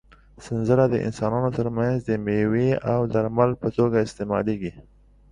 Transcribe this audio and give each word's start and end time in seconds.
سنځله 0.45 0.85
د 0.89 0.95
انسانانو 1.07 1.49
تر 1.57 1.67
منځ 1.77 1.97
د 2.01 2.11
مېوې 2.25 2.69
او 2.91 2.99
درمل 3.13 3.51
په 3.61 3.67
توګه 3.77 3.97
استعمالېږي. 4.05 4.71